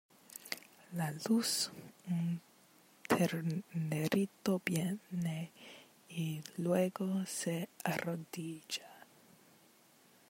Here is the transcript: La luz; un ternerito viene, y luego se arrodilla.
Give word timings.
La 0.93 1.11
luz; 1.29 1.69
un 2.07 2.41
ternerito 3.07 4.59
viene, 4.65 5.51
y 6.09 6.41
luego 6.57 7.23
se 7.27 7.69
arrodilla. 7.83 8.89